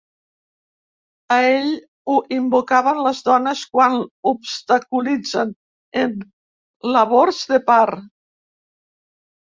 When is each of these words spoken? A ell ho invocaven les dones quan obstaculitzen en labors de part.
A 1.35 1.35
ell 1.49 1.67
ho 2.13 2.15
invocaven 2.37 3.01
les 3.09 3.21
dones 3.29 3.61
quan 3.75 3.97
obstaculitzen 4.31 5.53
en 6.05 6.19
labors 6.97 7.45
de 7.53 7.61
part. 7.71 8.05